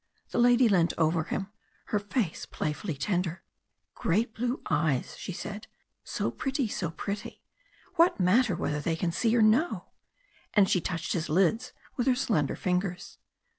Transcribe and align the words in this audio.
The 0.29 0.39
lady 0.39 0.67
leant 0.67 0.93
over 0.97 1.25
him, 1.25 1.51
her 1.93 1.99
face 1.99 2.47
playfully 2.47 2.95
tender. 2.95 3.43
"Great 3.93 4.33
blue 4.33 4.59
eyes!" 4.67 5.15
she 5.15 5.31
said. 5.31 5.67
"So 6.03 6.31
pretty, 6.31 6.67
so 6.69 6.89
pretty! 6.89 7.43
What 7.97 8.19
matter 8.19 8.55
whether 8.55 8.79
they 8.79 8.95
can 8.95 9.11
see 9.11 9.37
or 9.37 9.43
no?" 9.43 9.89
And 10.55 10.67
she 10.67 10.81
touched 10.81 11.13
his 11.13 11.29
lids 11.29 11.71
with 11.97 12.07
her 12.07 12.15
slender 12.15 12.55
fingers. 12.55 13.19